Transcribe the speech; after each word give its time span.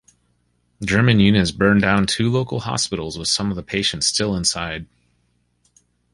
German 0.83 1.19
units 1.19 1.51
burned 1.51 1.81
down 1.81 2.07
two 2.07 2.31
local 2.31 2.59
hospitals 2.61 3.19
with 3.19 3.27
some 3.27 3.51
of 3.51 3.55
the 3.55 3.61
patients 3.61 4.07
still 4.07 4.35
inside. 4.35 4.87